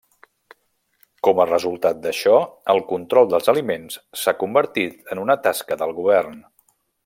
Com 1.27 1.41
a 1.43 1.45
resultat 1.49 1.99
d'això, 2.05 2.39
el 2.75 2.81
control 2.93 3.29
dels 3.35 3.53
aliments 3.55 4.01
s'ha 4.23 4.37
convertit 4.45 5.15
en 5.17 5.23
una 5.27 5.37
tasca 5.49 5.79
del 5.85 5.99
govern. 6.01 6.43